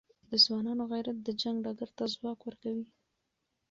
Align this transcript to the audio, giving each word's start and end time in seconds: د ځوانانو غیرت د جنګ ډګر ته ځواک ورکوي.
د 0.29 0.31
ځوانانو 0.43 0.83
غیرت 0.91 1.17
د 1.23 1.29
جنګ 1.41 1.57
ډګر 1.65 1.89
ته 1.97 2.03
ځواک 2.13 2.39
ورکوي. 2.43 2.85